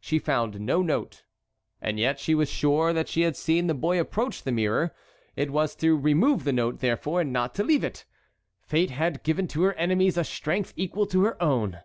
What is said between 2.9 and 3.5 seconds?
that she had